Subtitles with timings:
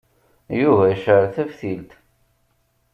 [0.59, 1.91] Yuba yecɛel taftilt.